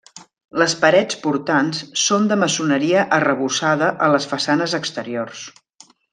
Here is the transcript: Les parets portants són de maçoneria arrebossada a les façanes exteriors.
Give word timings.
Les 0.59 0.73
parets 0.85 1.17
portants 1.25 1.81
són 2.05 2.25
de 2.31 2.37
maçoneria 2.45 3.05
arrebossada 3.19 3.91
a 4.07 4.09
les 4.15 4.27
façanes 4.33 4.75
exteriors. 4.81 5.45